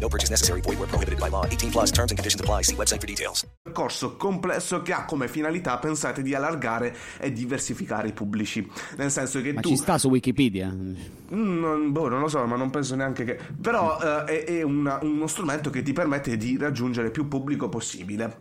[0.00, 0.60] No purchase necessary.
[0.60, 1.44] Void were prohibited by law.
[1.46, 2.62] 18 plus terms and conditions apply.
[2.62, 3.46] See website for details.
[3.62, 8.68] percorso complesso che ha come finalità, pensate, di allargare e diversificare i pubblici.
[8.96, 9.68] Nel senso che Ma tu.
[9.70, 10.68] ci sta su Wikipedia?
[10.70, 10.94] Mm,
[11.30, 13.38] Non, boh, non lo so, ma non penso neanche che.
[13.60, 18.40] Però eh, è, è una- uno strumento che ti permette di raggiungere più pubblico possibile.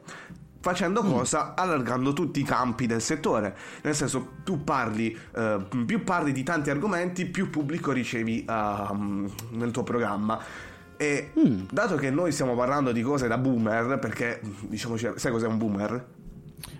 [0.59, 1.55] Facendo cosa?
[1.55, 3.55] Allargando tutti i campi del settore.
[3.81, 9.71] Nel senso, tu parli, eh, più parli di tanti argomenti, più pubblico ricevi ehm, nel
[9.71, 10.39] tuo programma.
[11.03, 11.31] E
[11.69, 16.05] dato che noi stiamo parlando di cose da boomer, perché diciamoci, sai cos'è un boomer?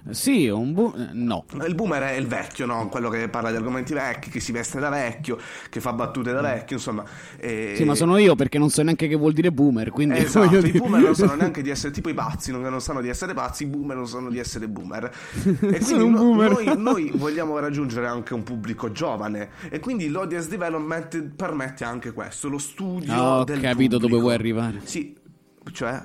[0.09, 1.45] Sì, un bu- eh, no.
[1.65, 2.89] Il boomer è il vecchio, no?
[2.89, 5.37] Quello che parla di argomenti vecchi, che si veste da vecchio,
[5.69, 7.03] che fa battute da vecchio, insomma.
[7.37, 10.57] e- Sì, ma sono io perché non so neanche che vuol dire boomer, quindi Esatto,
[10.57, 13.33] i boomer non sanno neanche di essere tipo i pazzi, non, non sanno di essere
[13.33, 15.11] pazzi, i boomer non sanno di essere boomer.
[15.73, 16.51] E quindi no- boomer.
[16.51, 22.49] Noi, noi vogliamo raggiungere anche un pubblico giovane e quindi l'audience development permette anche questo,
[22.49, 24.21] lo studio ho del capito dove pubblico.
[24.21, 24.81] vuoi arrivare.
[24.83, 25.15] Sì,
[25.71, 26.01] cioè...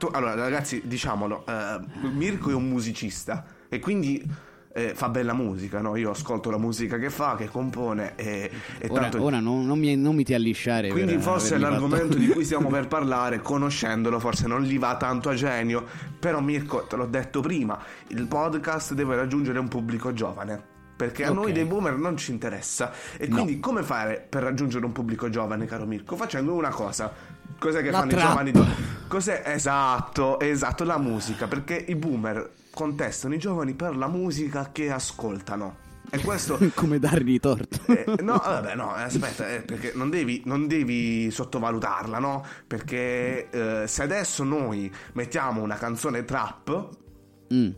[0.00, 1.78] tu- allora ragazzi, diciamolo, eh,
[2.10, 4.48] Mirko è un musicista e quindi...
[4.72, 5.96] eh, fa bella musica, no?
[5.96, 9.20] Io ascolto la musica che fa, che compone e, e Ora, tanto...
[9.20, 10.90] ora non, non mi, non mi ti allisciare.
[10.90, 14.96] Quindi per forse l'argomento fatto- di cui stiamo per parlare, conoscendolo, forse non gli va
[14.96, 15.84] tanto a genio,
[16.20, 17.76] però Mirko, te l'ho detto prima,
[18.08, 20.78] il podcast deve raggiungere un pubblico giovane.
[21.00, 21.34] Perché a Ok.
[21.36, 22.92] noi dei boomer non ci interessa.
[23.16, 23.36] E No.
[23.36, 26.14] quindi come fare per raggiungere un pubblico giovane, caro Mirko?
[26.14, 27.10] Facendo una cosa.
[27.58, 28.22] Cos'è che La fanno trap.
[28.22, 28.50] i giovani?
[28.50, 28.66] do-
[29.08, 29.42] Cos'è?
[29.46, 31.46] Esatto, esatto, la musica.
[31.48, 35.76] Perché i boomer contestano i giovani per la musica che ascoltano.
[36.10, 37.78] E questo Come dargli torto.
[37.86, 42.44] eh, no, vabbè, no, aspetta, eh, perché non devi, non devi sottovalutarla, no?
[42.66, 46.88] Perché eh, se adesso noi mettiamo una canzone trap,
[47.54, 47.70] Mm.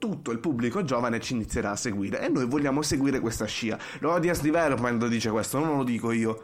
[0.00, 3.78] Tutto il pubblico giovane ci inizierà a seguire e noi vogliamo seguire questa scia.
[4.00, 6.42] L'audience development dice questo, non lo dico io.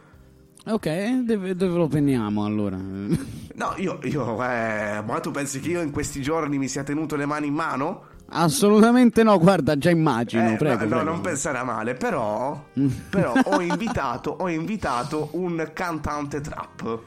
[0.66, 2.78] Ok, dove, dove lo peniamo allora?
[3.56, 7.16] No, io, io, eh, ma tu pensi che io in questi giorni mi sia tenuto
[7.16, 8.02] le mani in mano?
[8.28, 10.50] Assolutamente no, guarda, già immagino.
[10.50, 11.02] Eh, prego, no, prego.
[11.04, 12.66] non pensare a male, però,
[13.08, 17.00] però ho invitato, ho invitato un cantante trap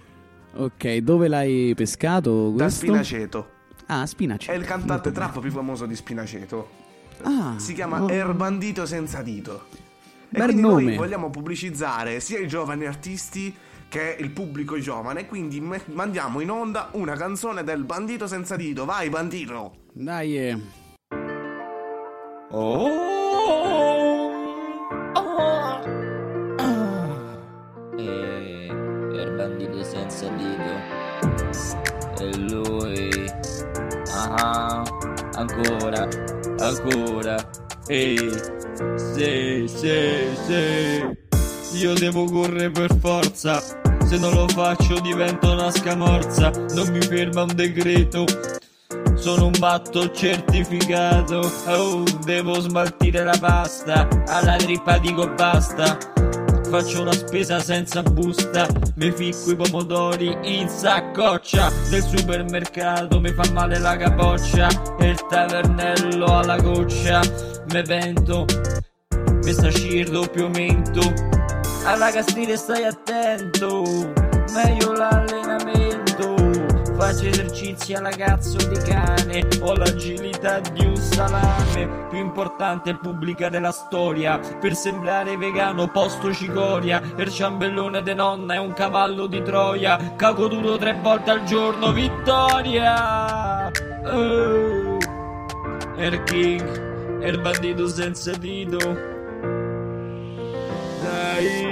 [0.55, 2.85] Ok, dove l'hai pescato da questo?
[2.85, 3.49] Spinaceto.
[3.91, 4.51] Ah, Spinaceto.
[4.51, 6.69] È il cantante trap più famoso di Spinaceto.
[7.23, 8.09] Ah, Si chiama oh.
[8.09, 9.65] Erbandito senza dito.
[9.71, 10.83] E Bel quindi nome.
[10.83, 13.53] noi vogliamo pubblicizzare sia i giovani artisti
[13.87, 15.25] che il pubblico giovane.
[15.25, 18.85] Quindi me- mandiamo in onda una canzone del Bandito senza dito.
[18.85, 19.73] Vai, bandito!
[19.91, 20.57] Dai, eh.
[27.97, 30.71] E il bandito senza dito.
[32.19, 33.09] E lui.
[34.27, 34.83] Ah,
[35.35, 36.07] ancora,
[36.59, 37.37] ancora.
[37.87, 38.17] Ehi,
[38.95, 41.17] sì, sì, sì.
[41.77, 43.61] Io devo correre per forza.
[44.05, 46.51] Se non lo faccio divento una scamorza.
[46.73, 48.25] Non mi ferma un decreto.
[49.15, 51.51] Sono un matto certificato.
[51.67, 54.07] Oh, devo smaltire la pasta.
[54.27, 55.97] Alla trippa dico basta.
[56.69, 61.71] Faccio una spesa senza busta, mi ficco i pomodori in saccoccia.
[61.89, 64.67] Del supermercato, mi fa male la capoccia
[64.99, 67.21] e il tavernello alla goccia,
[67.73, 68.45] me pento,
[69.43, 71.01] mi sta scirdo più mento,
[71.85, 73.83] alla gastrite stai attento,
[74.53, 76.08] meglio l'allenamento,
[77.09, 79.47] faccio esercizi alla cazzo di cane.
[79.61, 84.37] Ho l'agilità di un salame Più importante pubblica della storia.
[84.37, 87.01] Per sembrare vegano posto cicoria.
[87.01, 90.13] Per ciambellone de nonna è un cavallo di Troia.
[90.15, 93.71] Cago duro tre volte al giorno, vittoria!
[94.05, 94.97] Oh.
[95.97, 98.77] Air King, Air bandito senza dito.
[101.01, 101.68] Dai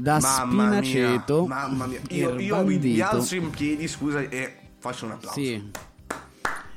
[0.00, 1.46] Da Mamma Spinaceto.
[1.46, 2.00] mia, mamma mia.
[2.08, 5.38] Io, io mi, alzo in piedi, scusa, e faccio un applauso.
[5.38, 5.70] Sì.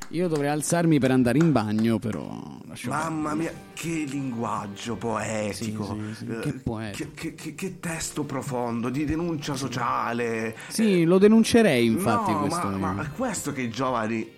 [0.09, 2.59] Io dovrei alzarmi per andare in bagno, però.
[2.83, 5.97] Mamma mia, che linguaggio poetico.
[5.99, 7.09] Sì, sì, sì, Eh, che poetico.
[7.15, 10.55] Che, che- che- testo profondo di denuncia sociale.
[10.67, 12.67] Sì, lo denuncerei infatti no, questo.
[12.67, 14.29] ma, ma questo che i giovani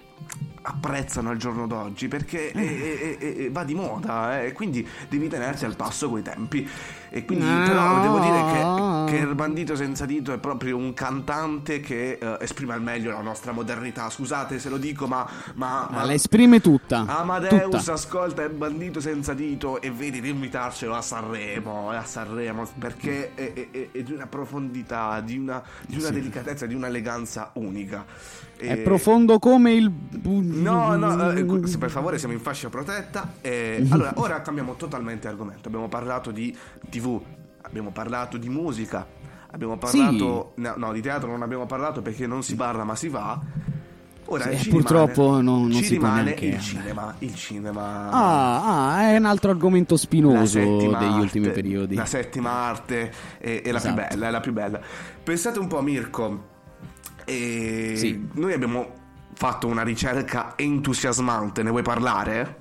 [0.68, 5.28] apprezzano al giorno d'oggi perché è- è- è- va di moda eh, e quindi devi
[5.28, 6.68] tenersi al passo coi tempi
[7.10, 7.64] e quindi No.
[7.68, 12.38] però devo dire che, che il bandito senza dito è proprio un cantante che eh,
[12.42, 16.60] esprime al meglio la nostra modernità scusate se lo dico ma, ma, Ma la esprime
[16.62, 17.06] tutta.
[17.08, 17.94] Amadeus tutta.
[17.94, 23.34] ascolta il bandito senza dito e vedi di invitarcelo a Sanremo, eh, a Sanremo perché
[23.36, 28.04] è, è- è- è di una profondità, di una, di una delicatezza, di un'eleganza unica.
[28.58, 29.92] È E- profondo come il.
[30.56, 31.44] No, no, eh,
[31.78, 33.34] per favore siamo in fascia protetta.
[33.42, 35.68] eh, allora, ora cambiamo totalmente argomento.
[35.68, 36.56] Abbiamo parlato di
[36.90, 37.22] TV,
[37.62, 39.06] abbiamo parlato di musica,
[39.52, 40.54] abbiamo parlato...
[40.56, 43.40] No, no, di teatro non abbiamo parlato perché non si parla ma si va.
[44.28, 48.10] Ora Sì, ci purtroppo rimane- non- non ci si può neanche il cinema, il cinema...
[48.10, 51.94] Ah, ah, è un altro argomento spinoso degli arte, ultimi periodi.
[51.94, 53.94] La settima arte è, è la Esatto.
[53.94, 54.80] più bella, è la più bella.
[55.24, 56.54] Pensate un po', Mirko.
[57.24, 58.28] e Sì.
[58.34, 59.04] Noi abbiamo
[59.36, 62.58] fatto una ricerca entusiasmante, ne vuoi parlare?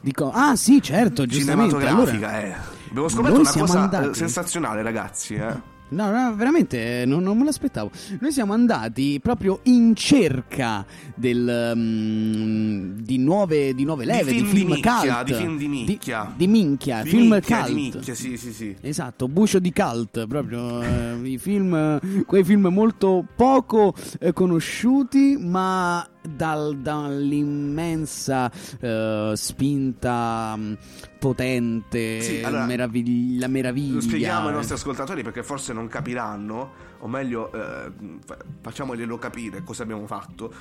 [0.00, 1.74] Dico, ah sì, certo, giustamente.
[1.74, 2.56] Cinematografica, Allora, eh.
[2.88, 5.76] Abbiamo scoperto una cosa andati- eh, sensazionale, ragazzi, eh.
[5.90, 7.90] No, no, veramente eh, non, non me l'aspettavo.
[8.20, 14.48] Noi siamo andati proprio in cerca del, mm, di, nuove, di nuove leve, di film
[14.48, 15.24] film, di nicchia, cult.
[15.24, 16.32] di film di nicchia.
[16.36, 17.68] Di, minchia, Di film nicchia, cult.
[17.68, 18.76] di nicchia, sì, sì, sì.
[18.80, 26.06] Esatto, bucio di cult, proprio eh, i film, quei film molto poco eh, conosciuti, ma
[26.34, 30.78] dal- dall'immensa eh, spinta mh,
[31.18, 33.94] potente, Sì, allora, meraviglia, la meraviglia.
[33.94, 37.90] Lo spieghiamo ai nostri ascoltatori perché forse non capiranno, o meglio, eh,
[38.24, 40.52] fa- facciamoglielo capire cosa abbiamo fatto.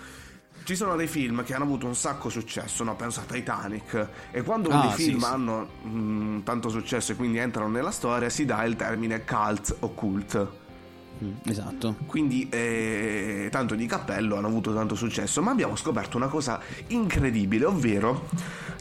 [0.63, 2.95] Ci sono dei film che hanno avuto un sacco successo, no?
[2.95, 5.25] penso a Titanic, e quando Ah, dei sì, film sì.
[5.25, 9.91] hanno mm, tanto successo e quindi entrano nella storia, si dà il termine cult o
[9.93, 10.47] cult.
[11.23, 11.95] Mm, Esatto.
[12.05, 17.65] Quindi eh, tanto di cappello hanno avuto tanto successo, ma abbiamo scoperto una cosa incredibile,
[17.65, 18.27] ovvero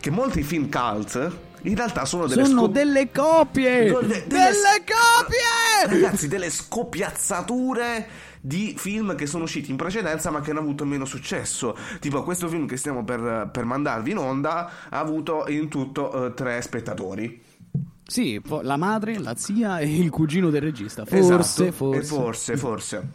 [0.00, 3.84] che molti film cult in realtà sono delle Sono scop- delle copie!
[3.90, 5.86] delle, Delle copie!
[6.00, 8.06] Ragazzi, delle scopiazzature
[8.40, 11.76] di film che sono usciti in precedenza ma che hanno avuto meno successo.
[12.00, 16.34] Tipo questo film che stiamo per, per mandarvi in onda ha avuto in tutto eh,
[16.34, 17.42] tre spettatori.
[18.06, 21.04] Sì, la madre, la zia e il cugino del regista.
[21.04, 21.98] Forse, Esatto, forse.
[22.00, 23.08] e forse, forse.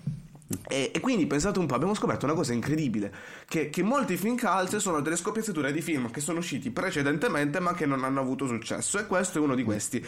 [0.67, 3.13] E, e quindi pensate un po', abbiamo scoperto una cosa incredibile,
[3.47, 7.73] che, che molti film cult sono delle scopiazzature di film che sono usciti precedentemente ma
[7.73, 10.05] che non hanno avuto successo e questo è uno di questi.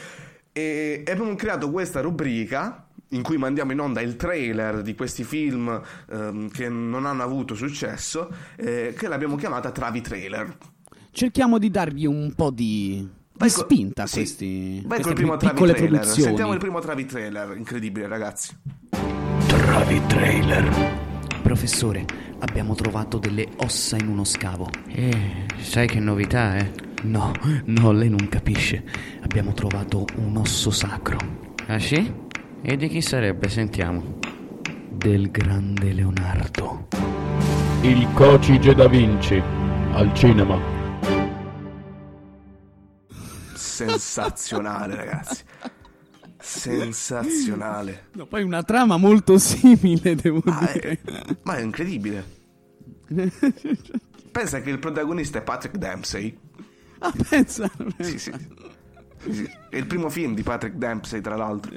[0.51, 5.23] E e abbiamo creato questa rubrica in cui mandiamo in onda il trailer di questi
[5.23, 10.57] film ehm, che non hanno avuto successo, eh, che l'abbiamo chiamata Travi Trailer.
[11.11, 15.53] Cerchiamo di dargli un po' di Vai col- spinta sì, questi Vai col primo Travi
[15.53, 15.91] piccole Trailer.
[15.99, 16.27] produzioni.
[16.27, 18.55] Sentiamo il primo Travi Trailer, incredibile ragazzi.
[19.47, 21.01] Travi trailer.
[21.41, 22.05] Professore,
[22.39, 24.69] abbiamo trovato delle ossa in uno scavo.
[24.87, 26.71] Eh, sai che novità, eh?
[27.03, 27.31] No,
[27.65, 28.83] no, lei non capisce.
[29.23, 31.17] Abbiamo trovato un osso sacro
[31.67, 32.13] Ah sì?
[32.61, 33.49] E di chi sarebbe?
[33.49, 34.19] Sentiamo.
[34.89, 36.87] del grande Leonardo.
[37.81, 39.41] Il cocige da Vinci
[39.91, 40.57] al cinema.
[43.63, 45.43] Sensazionale, ragazzi.
[46.39, 48.09] Sensazionale.
[48.13, 50.99] No, poi una trama molto simile, devo Ma dire.
[51.03, 52.41] è, ma è incredibile.
[54.31, 56.37] Pensa che il protagonista è Patrick Dempsey.
[56.99, 57.69] Ah, pensa.
[57.99, 58.17] Sì.
[58.17, 58.31] Sì,
[59.29, 59.49] sì.
[59.69, 61.71] È il primo film di Patrick Dempsey, tra l'altro.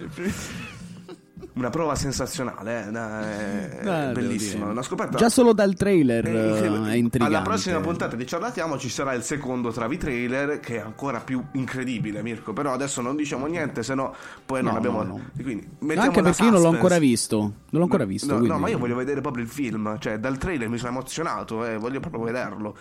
[1.57, 2.91] Una prova sensazionale, eh?
[2.91, 4.67] È Ah, devo bellissima.
[4.67, 5.17] Una scoperta.
[5.17, 6.91] Già solo dal trailer è eh, incredibile.
[6.93, 7.35] è intrigante.
[7.35, 11.43] Alla prossima puntata di Ciarlatiamo ci sarà il secondo Travi trailer che è ancora più
[11.53, 12.53] incredibile, Mirko.
[12.53, 14.15] Però adesso non diciamo niente, se no
[14.45, 15.03] poi non No, abbiamo.
[15.03, 15.21] no, no.
[15.43, 16.67] Quindi, Anche una perché io non l'ho suspense.
[16.75, 17.39] ancora visto.
[17.39, 18.39] Non l'ho ancora visto.
[18.39, 19.97] No, no, ma io voglio vedere proprio il film.
[19.99, 22.77] Cioè, dal trailer mi sono emozionato, eh, voglio proprio vederlo.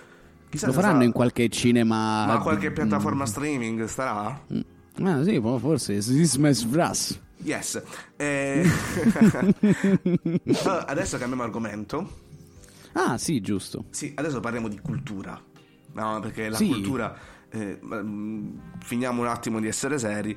[0.49, 2.25] Chissà Lo faranno sarà- in qualche cinema.
[2.25, 4.37] Ma qualche mm, piattaforma streaming starà?
[5.01, 7.19] Ah, sì, po- forse Sismes Vras.
[7.45, 7.79] Yes.
[8.17, 8.67] Eh,
[10.87, 12.23] adesso cambiamo argomento.
[12.93, 13.85] Ah, sì, giusto.
[13.91, 15.39] Sì, adesso parliamo di cultura.
[15.93, 16.67] No, perché la Sì.
[16.67, 17.15] cultura.
[17.51, 20.35] eh, mm, finiamo un attimo di essere seri.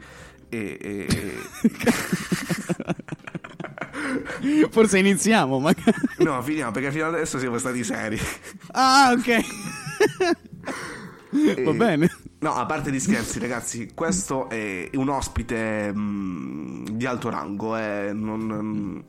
[0.51, 1.07] E, e-
[4.71, 5.73] Forse iniziamo, ma...
[6.19, 8.19] no, finiamo perché fino adesso siamo stati seri.
[8.73, 9.45] Ah, ok.
[11.65, 12.11] Va E- bene.
[12.41, 18.11] No, a parte gli scherzi, ragazzi, questo è un ospite mm, di alto rango, eh,
[18.13, 19.05] non, non-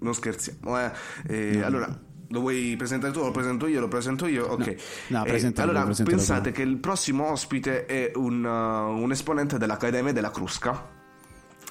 [0.00, 0.80] non scherziamo.
[0.80, 0.90] Eh.
[1.28, 1.66] E No.
[1.66, 3.20] Allora, lo vuoi presentare tu?
[3.20, 3.78] Lo presento io?
[3.78, 4.46] Lo presento io?
[4.46, 4.76] Ok.
[5.08, 9.12] No, no, Eh, presentalo, allora, presentalo pensate che il prossimo ospite è un, uh, un
[9.12, 10.88] esponente dell'Accademia della Crusca.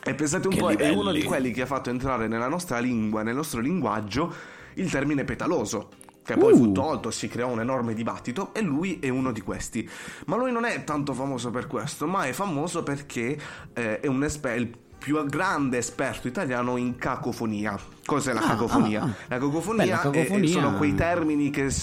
[0.04, 0.96] E pensate un Che po', è livelli.
[0.98, 4.34] uno di quelli che ha fatto entrare nella nostra lingua, nel nostro linguaggio,
[4.76, 5.90] il termine petaloso.
[6.34, 6.72] Che poi fu Uh.
[6.72, 9.88] tolto, si creò un enorme dibattito e lui è uno di questi.
[10.26, 13.38] Ma lui non è tanto famoso per questo, ma è famoso perché
[13.74, 17.76] eh, è un esper- il più grande esperto italiano in cacofonia.
[18.06, 19.02] Cos'è la Ah, cacofonia?
[19.02, 19.14] ah, ah.
[19.30, 21.74] La cacofonia, Beh, la è- cacofonia- sono quei termini che,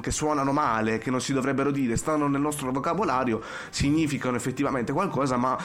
[0.00, 3.40] che suonano male, che non si dovrebbero dire, stanno nel nostro vocabolario,
[3.70, 5.56] significano effettivamente qualcosa, ma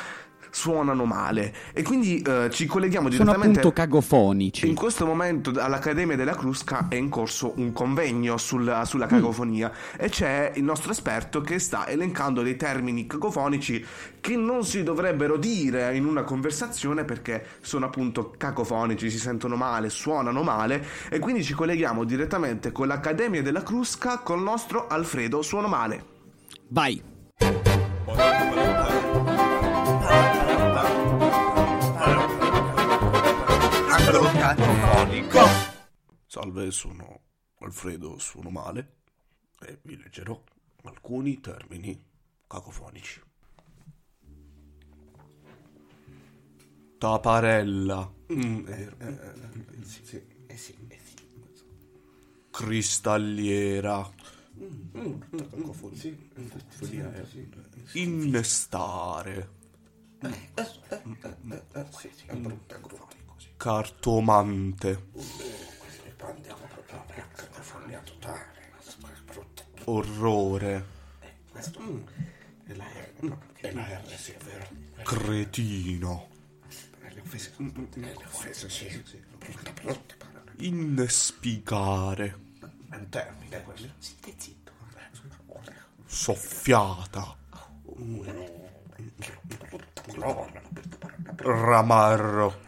[0.50, 1.54] suonano male.
[1.74, 3.60] E quindi eh, ci colleghiamo Sono direttamente...
[3.60, 4.68] appunto cagofonici.
[4.68, 10.10] In questo momento all'Accademia della Crusca è in corso un convegno sul- sulla cacofonia e
[10.10, 13.86] c'è il nostro esperto che sta elencando dei termini cacofonici
[14.20, 19.90] che non si dovrebbero dire in una conversazione perché sono appunto cacofonici, si sentono male,
[19.90, 25.68] suonano male e quindi ci colleghiamo direttamente con l'Accademia della Crusca col nostro Alfredo Suono
[25.68, 26.04] Male.
[26.70, 27.02] Vai.
[36.26, 37.22] Salve, sono
[37.60, 38.96] Alfredo Suono Male
[39.60, 40.42] e vi leggerò
[40.86, 42.04] alcuni termini
[42.48, 43.22] cacofonici.
[46.98, 48.12] Taparella.
[48.34, 51.14] Mm, eh, eh, eh, sì, sì, eh sì, eh sì.
[52.50, 54.12] Cristalliera.
[57.94, 59.58] Innestare.
[63.58, 65.08] Cartomante.
[69.86, 70.86] Orrore.
[75.04, 76.28] Cretino.
[80.58, 82.40] Innespicare.
[86.06, 87.38] Soffiata.
[91.38, 92.68] Ramarro.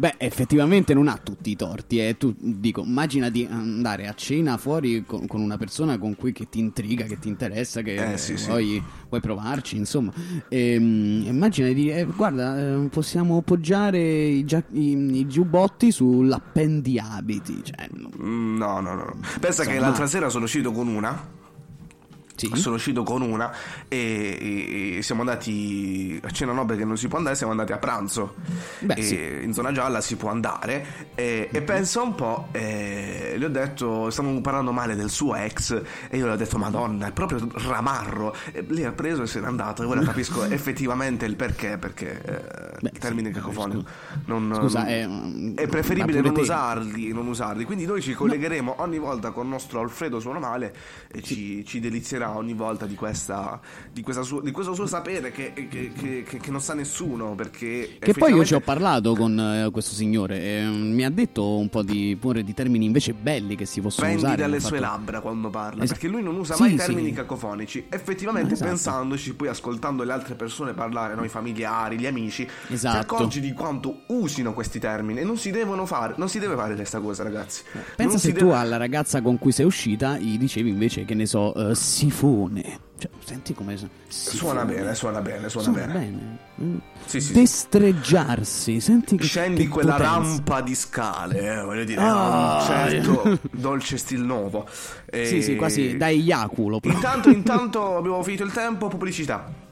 [0.00, 1.98] Beh, effettivamente non ha tutti i torti.
[1.98, 2.16] Eh.
[2.16, 6.48] Tu dico, immagina di andare a cena fuori con, con una persona con cui che
[6.48, 8.46] ti intriga, che ti interessa, che Eh, sì, sì.
[8.46, 10.12] vuoi, vuoi provarci, insomma.
[10.50, 17.60] Ehm, immagina di dire, eh, guarda, eh, possiamo poggiare i, gia- i- i giubbotti sull'appendiabiti.
[17.64, 18.10] Cioè, no.
[18.22, 19.16] Mm, No, no, no.
[19.40, 19.86] Pensa che Insomma.
[19.88, 21.36] l'altra sera sono uscito con una.
[22.36, 22.48] Sì.
[22.54, 23.50] Sono uscito con una
[23.88, 27.78] e, e- siamo andati a cena no perché non si può andare, siamo andati a
[27.78, 28.34] pranzo.
[28.80, 29.38] Beh, sì.
[29.42, 34.10] In zona gialla si può andare e, e penso un po', e le ho detto,
[34.10, 38.34] stavamo parlando male del suo ex e io le ho detto madonna, è proprio ramarro.
[38.52, 42.22] E lei ha preso e se n'è andato e ora capisco effettivamente il perché, perché
[42.22, 43.84] eh, il termine cacofonico
[44.26, 47.64] non, Scusa, non- è, è preferibile non usarli, non usarli.
[47.64, 50.74] Quindi noi ci collegheremo ogni volta con il nostro Alfredo Suono Male
[51.08, 53.60] e ci, ci delizierà ogni volta di, questa,
[53.92, 57.34] di, questa suo- di questo suo sapere che, che- che- che- non sa nessuno.
[57.34, 61.10] Perché Che poi io ci ho parlato con eh, questo signore e mm, mi ha
[61.10, 64.40] detto un po' di pure di termini invece belli che si possono Prendi usare.
[64.40, 66.70] dalle mi ha sue fatto- labbra quando parla Es- perché lui non usa Sì, mai
[66.70, 66.76] sì.
[66.76, 67.84] termini cacofonici.
[67.88, 68.70] Effettivamente, Esatto.
[68.70, 72.98] pensandoci, poi ascoltando le altre persone parlare, no, i familiari, gli amici, ti Esatto.
[73.14, 76.14] accorgi di quanto usino questi termini e non si devono fare.
[76.16, 77.62] Non si deve fare questa cosa, ragazzi.
[77.96, 81.14] Pensa Non se tu deve- alla ragazza con cui sei uscita gli dicevi invece che
[81.14, 82.86] ne so, eh, sifone.
[82.98, 83.76] Cioè, senti come.
[84.08, 86.38] Suona bene, suona bene, suona, bene.
[86.60, 86.76] Mm.
[87.06, 87.32] Sì, sì, sì.
[87.32, 90.12] Destreggiarsi, senti che Scendi che quella potenza.
[90.18, 92.58] rampa di scale, eh, voglio dire, Ah.
[92.58, 94.66] un certo dolce stil nuovo.
[95.06, 96.08] E- Sì, sì, quasi da
[96.80, 96.92] proprio.
[96.92, 99.66] Intanto, intanto abbiamo finito il tempo, pubblicità.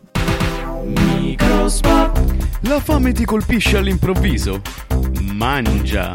[2.61, 4.61] La fame ti colpisce all'improvviso?
[5.33, 6.13] Mangia.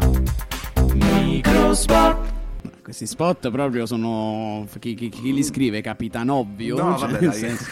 [2.92, 4.66] Questi spot proprio sono.
[4.78, 5.80] Chi, chi- chi li scrive?
[5.80, 6.76] Capitan Ovvio?
[6.76, 7.64] No, Cioè, vabbè, senso-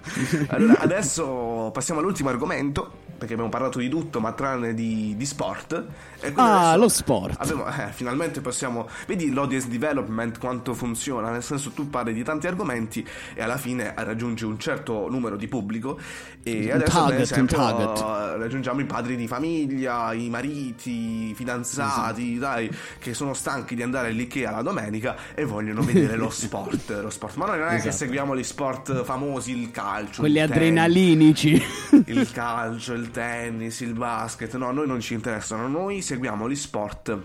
[0.48, 5.84] allora, adesso passiamo all'ultimo argomento, perché abbiamo parlato di tutto, ma tranne di, di sport.
[6.36, 7.36] Ah, lo sport.
[7.38, 8.88] abbiamo- eh, finalmente possiamo...
[9.06, 13.92] Vedi l'audience development quanto funziona, nel senso tu parli di tanti argomenti e alla fine
[13.94, 15.98] raggiungi un certo numero di pubblico
[16.42, 17.58] e Un adesso target, esempio
[18.38, 24.08] raggiungiamo i padri di famiglia, i mariti, i fidanzati, dai, che sono stanchi di andare
[24.08, 27.34] all'Ikea la domenica e vogliono vedere lo sport, lo sport.
[27.36, 27.96] Ma noi non è che Esatto.
[27.96, 31.62] seguiamo gli sport famosi, il calcio, Quelli il tennis, adrenalinici.
[32.06, 34.54] il calcio, il tennis, il basket.
[34.56, 35.68] No, a noi non ci interessano.
[35.68, 37.18] Noi seguiamo gli sport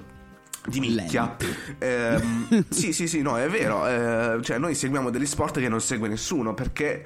[0.67, 1.35] di nicchia.
[1.79, 3.88] Ehm, sì, sì, sì, no, è vero.
[3.88, 7.05] eh, cioè, noi seguiamo degli sport che non segue nessuno perché.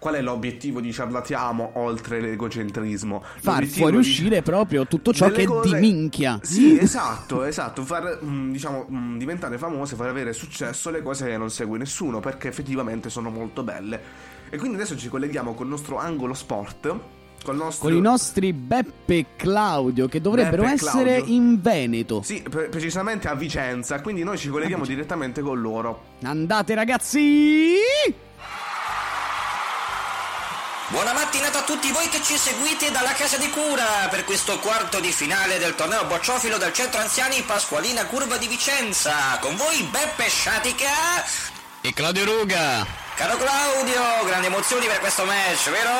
[0.00, 3.22] Qual è l'obiettivo di Ciarlatiamo oltre l'egocentrismo?
[3.22, 6.38] Far L'obiettivo di- fuoriuscire proprio tutto ciò che cose- di minchia.
[6.42, 7.84] Sì, esatto, esatto.
[7.84, 12.18] Far mm, diciamo mm, diventare famose, far avere successo le cose che non segue nessuno
[12.20, 14.00] perché effettivamente sono molto belle.
[14.48, 16.94] E quindi adesso ci colleghiamo col nostro angolo sport.
[17.52, 17.88] Nostro...
[17.88, 21.34] Con i nostri Beppe e Claudio che dovrebbero Beppe essere Claudio.
[21.34, 22.22] in Veneto.
[22.22, 26.02] Sì, pre- precisamente a Vicenza, quindi noi ci colleghiamo direttamente con loro.
[26.22, 27.74] Andate ragazzi!
[30.90, 34.98] Buona mattinata a tutti voi che ci seguite dalla casa di cura per questo quarto
[34.98, 39.38] di finale del torneo bocciofilo del centro anziani Pasqualina Curva di Vicenza.
[39.40, 41.24] Con voi Beppe Sciatica
[41.80, 42.84] E Claudio Ruga!
[43.14, 45.92] Caro Claudio, grandi emozioni per questo match, vero?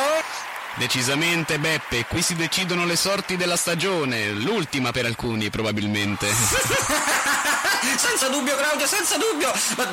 [0.75, 6.27] Decisamente Beppe, qui si decidono le sorti della stagione, l'ultima per alcuni probabilmente.
[7.97, 9.53] senza dubbio Claudio, senza dubbio.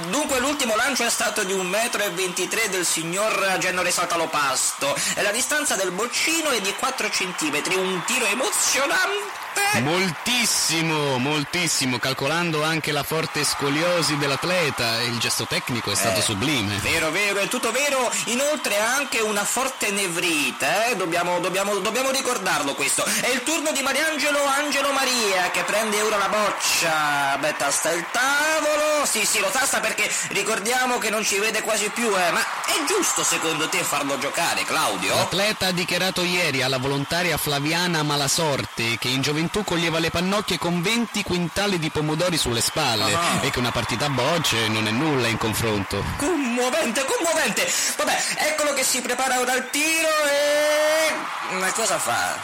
[0.09, 5.75] Dunque l'ultimo lancio è stato di 1,23 m del signor Gennore Saltalopasto e la distanza
[5.75, 9.46] del boccino è di 4 cm, un tiro emozionante.
[9.81, 16.75] Moltissimo, moltissimo, calcolando anche la forte scoliosi dell'atleta, il gesto tecnico è stato Eh, sublime.
[16.81, 18.11] Vero, vero, è tutto vero.
[18.25, 20.95] Inoltre ha anche una forte nevrite, eh?
[20.95, 23.03] Dobbiamo, dobbiamo, dobbiamo ricordarlo questo.
[23.03, 27.37] È il turno di Mariangelo Angelo Maria che prende ora la boccia.
[27.39, 29.05] Beh, tasta il tavolo.
[29.05, 32.31] Sì, sì, lo tasta perché ricordiamo che non ci vede quasi più, eh.
[32.31, 35.15] Ma è giusto secondo te farlo giocare, Claudio?
[35.15, 40.81] L'atleta ha dichiarato ieri alla volontaria Flaviana Malasorte che in gioventù coglieva le pannocchie con
[40.81, 43.39] 20 quintali di pomodori sulle spalle Ah.
[43.41, 46.03] e che una partita a bocce non è nulla in confronto.
[46.17, 47.71] Commovente, commovente.
[47.97, 51.55] Vabbè, eccolo che si prepara ora al tiro e...
[51.55, 52.35] Ma cosa fa?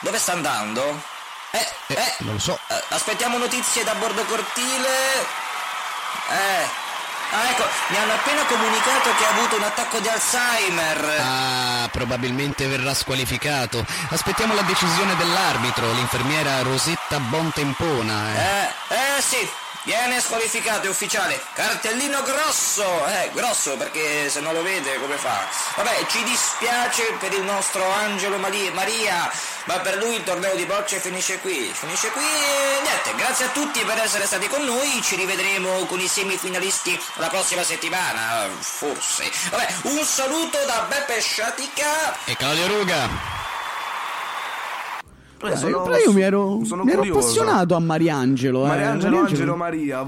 [0.00, 1.02] Dove sta andando?
[1.52, 2.58] Eh, eh, non lo so.
[2.68, 4.88] eh, aspettiamo notizie da bordo cortile.
[6.30, 6.80] Eh...
[7.34, 11.16] Ah, ecco, mi hanno appena comunicato che ha avuto un attacco di Alzheimer.
[11.18, 13.84] Ah, probabilmente verrà squalificato.
[14.10, 18.34] Aspettiamo la decisione dell'arbitro, l'infermiera Rosetta Bontempona.
[18.34, 18.94] eh.
[18.94, 19.48] Eh, eh sì,
[19.84, 21.40] viene squalificato, è ufficiale.
[21.54, 25.46] Cartellino grosso, eh, grosso perché se non lo vede come fa?
[25.76, 29.30] Vabbè, ci dispiace per il nostro Angelo Maria,
[29.66, 31.70] ma per lui il torneo di bocce finisce qui.
[31.72, 36.00] Finisce qui e niente, grazie a tutti per essere stati con noi, ci rivedremo con
[36.00, 39.24] i semifinalisti la prossima settimana, forse.
[39.50, 42.24] Vabbè, un saluto da Beppe Sciatica.
[42.24, 43.08] E Claudio Ruga.
[45.44, 48.64] Eh, sono- però io mi ero, mi ero appassionato a Mariangelo.
[48.64, 48.68] eh.
[48.68, 50.06] Mariangelo Angelo Mariangelo- Maria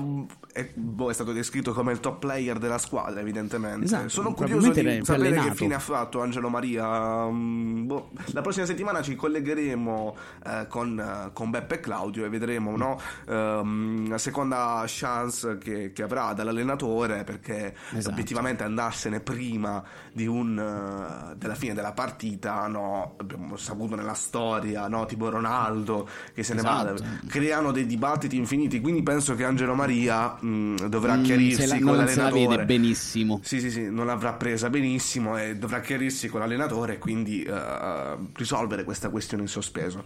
[0.55, 3.87] è, boh, è stato descritto come il top player della squadra, evidentemente.
[3.87, 5.55] Esatto, Sono curioso di sapere che allenato.
[5.55, 7.27] fine ha fatto Angelo Maria.
[7.29, 8.11] Mm, boh.
[8.27, 13.01] La prossima settimana ci collegheremo eh, con, eh, con Beppe e Claudio e vedremo no,
[13.27, 18.11] ehm, la seconda chance che, che avrà dall'allenatore perché Esatto.
[18.15, 19.83] obiettivamente andarsene prima
[20.13, 26.09] di un, eh, della fine della partita, no, abbiamo saputo nella storia, no, tipo Ronaldo
[26.33, 27.27] che se ne va, Esatto.
[27.27, 31.97] creano dei dibattiti infiniti, quindi penso che Angelo Maria mh, dovrà Mm, chiarirsi la- con
[31.97, 32.57] non se la l'allenatore.
[32.57, 33.41] vede benissimo.
[33.43, 38.17] Sì, sì, sì, non l'avrà presa benissimo e dovrà chiarirsi con l'allenatore e quindi eh,
[38.35, 40.05] risolvere questa questione in sospeso.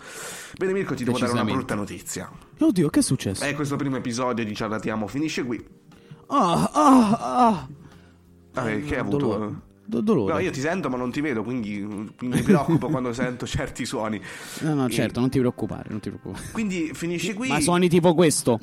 [0.56, 2.30] Bene Mirko, ti devo dare una brutta notizia.
[2.58, 3.44] Oddio, che è successo?
[3.44, 5.64] Eh, questo primo episodio di Ciarlatiamo finisce qui.
[6.28, 7.68] Ah, ah, ah.
[8.54, 9.16] Ah, eh, che hai avuto?
[9.18, 9.52] dolore.
[9.88, 10.32] Do- dolore.
[10.34, 14.20] No, io ti sento ma non ti vedo, quindi mi preoccupo quando sento certi suoni.
[14.60, 16.44] No, no, E- certo, non ti preoccupare, non ti preoccupare.
[16.52, 17.48] Quindi finisce qui.
[17.48, 18.58] Ma suoni tipo questo.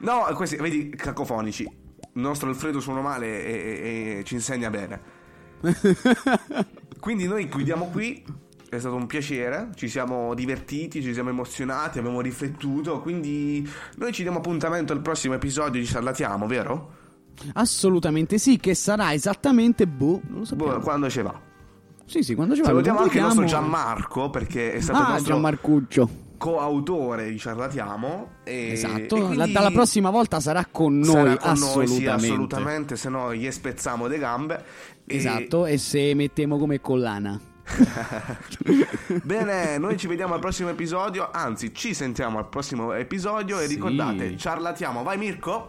[0.00, 1.62] No, questi, vedi, cacofonici.
[1.62, 5.00] Il nostro Alfredo suona male e, e- e ci insegna bene.
[7.00, 8.24] Quindi noi chiudiamo qui.
[8.68, 13.00] È stato un piacere, ci siamo divertiti, ci siamo emozionati, abbiamo riflettuto.
[13.00, 13.66] Quindi
[13.96, 16.92] noi ci diamo appuntamento al prossimo episodio di Ciarlatiamo, vero?
[17.54, 20.72] Assolutamente sì, che sarà esattamente boh, non lo sappiamo.
[20.74, 21.40] Boh, quando ci va.
[22.06, 22.66] Sì, sì, quando ci va.
[22.68, 23.44] Salutiamo anche il nostro.
[23.44, 26.10] Gianmarco perché è stato Ah, il nostro Gianmarcuccio.
[26.36, 28.30] Coautore di Ciarlatiamo.
[28.44, 31.86] E, Esatto, e la- dalla prossima volta sarà con noi, sarà con assolutamente.
[31.86, 34.64] Noi, sì, assolutamente, se no gli spezziamo le gambe.
[35.06, 37.38] E- Esatto, e se mettiamo come collana.
[39.24, 43.74] Bene, noi ci vediamo al prossimo episodio, anzi ci sentiamo al prossimo episodio e Sì.
[43.74, 45.68] ricordate, ciarlatiamo, vai Mirko?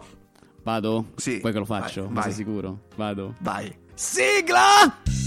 [0.62, 1.06] Vado?
[1.16, 1.38] Sì.
[1.40, 2.32] Poi che lo faccio, Vai, vai.
[2.32, 2.78] sicuro?
[2.96, 3.34] Vado.
[3.40, 3.74] Vai.
[3.94, 5.26] Sigla!